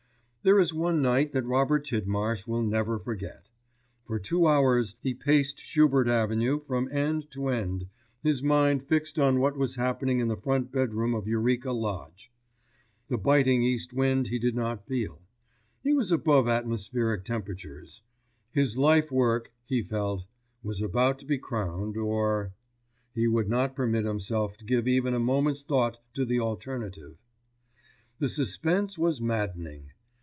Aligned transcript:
There 0.43 0.59
is 0.59 0.73
one 0.73 1.03
night 1.03 1.33
that 1.33 1.45
Robert 1.45 1.85
Tidmarsh 1.85 2.47
will 2.47 2.63
never 2.63 2.97
forget. 2.97 3.47
For 4.07 4.17
two 4.17 4.47
hours 4.47 4.95
he 5.03 5.13
paced 5.13 5.59
Schubert 5.59 6.07
Avenue 6.07 6.59
from 6.61 6.89
end 6.91 7.29
to 7.33 7.49
end, 7.49 7.85
his 8.23 8.41
mind 8.41 8.83
fixed 8.87 9.19
on 9.19 9.39
what 9.39 9.55
was 9.55 9.75
happening 9.75 10.17
in 10.19 10.29
the 10.29 10.35
front 10.35 10.71
bedroom 10.71 11.13
of 11.13 11.27
Eureka 11.27 11.71
Lodge. 11.71 12.31
The 13.07 13.19
biting 13.19 13.61
East 13.61 13.93
wind 13.93 14.29
he 14.29 14.39
did 14.39 14.55
not 14.55 14.87
feel. 14.87 15.21
He 15.83 15.93
was 15.93 16.11
above 16.11 16.47
atmospheric 16.47 17.23
temperatures. 17.23 18.01
His 18.49 18.79
life's 18.79 19.11
work, 19.11 19.53
he 19.67 19.83
felt, 19.83 20.25
was 20.63 20.81
about 20.81 21.19
to 21.19 21.25
be 21.27 21.37
crowned 21.37 21.97
or——he 21.97 23.27
would 23.27 23.47
not 23.47 23.75
permit 23.75 24.05
himself 24.05 24.57
to 24.57 24.65
give 24.65 24.87
even 24.87 25.13
a 25.13 25.19
moment's 25.19 25.61
thought 25.61 25.99
to 26.15 26.25
the 26.25 26.39
alternative. 26.39 27.17
The 28.17 28.27
suspense 28.27 28.97
was 28.97 29.21
maddening. 29.21 29.91